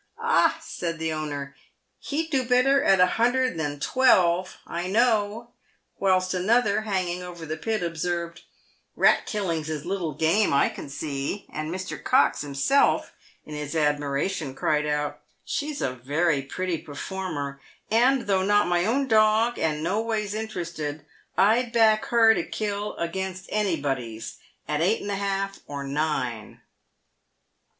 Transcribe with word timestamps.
"Ah," 0.17 0.57
said 0.63 0.97
the 0.97 1.13
owner," 1.13 1.55
he'd 2.07 2.31
do 2.31 2.43
better 2.43 2.83
at 2.83 2.99
a 2.99 3.05
hundred 3.05 3.55
than 3.59 3.79
twelve, 3.79 4.57
I 4.65 4.87
know;" 4.87 5.51
whilst 5.99 6.33
another, 6.33 6.81
hanging 6.81 7.21
over 7.21 7.45
the 7.45 7.55
pit, 7.55 7.83
observed," 7.83 8.41
Eat 8.99 9.27
killing's 9.27 9.67
his 9.67 9.85
little 9.85 10.15
game, 10.15 10.53
I 10.53 10.69
can 10.69 10.89
see;" 10.89 11.45
and 11.53 11.71
Mr. 11.71 12.03
Cox 12.03 12.41
himself, 12.41 13.13
in 13.45 13.53
his 13.53 13.75
ad 13.75 13.99
miration, 13.99 14.55
cried 14.55 14.87
out," 14.87 15.19
She's 15.45 15.83
a 15.83 15.93
very 15.93 16.41
pretty 16.41 16.79
performer, 16.79 17.61
and 17.91 18.23
though 18.23 18.41
not 18.43 18.65
my 18.65 18.85
own 18.85 19.07
dog, 19.07 19.59
and 19.59 19.83
no 19.83 20.01
ways 20.01 20.33
interested, 20.33 21.05
I'd 21.37 21.71
back 21.71 22.05
her 22.05 22.33
to 22.33 22.41
kill 22.43 22.95
against 22.97 23.45
any 23.49 23.79
body's 23.79 24.37
at 24.67 24.81
eight 24.81 25.03
and 25.03 25.11
a 25.11 25.15
half, 25.15 25.59
or 25.67 25.83
nine." 25.83 26.61